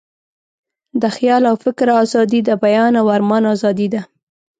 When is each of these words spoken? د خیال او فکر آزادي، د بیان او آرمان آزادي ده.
د 1.01 1.03
خیال 1.15 1.43
او 1.51 1.55
فکر 1.65 1.87
آزادي، 2.03 2.39
د 2.43 2.49
بیان 2.63 2.93
او 3.01 3.05
آرمان 3.15 3.43
آزادي 3.53 3.87
ده. 3.93 4.01